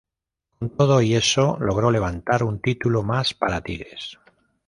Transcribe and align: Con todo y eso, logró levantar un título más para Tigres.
Con 0.57 0.71
todo 0.71 0.99
y 1.03 1.13
eso, 1.13 1.57
logró 1.59 1.91
levantar 1.91 2.41
un 2.43 2.59
título 2.59 3.03
más 3.03 3.35
para 3.35 3.61
Tigres. 3.61 4.17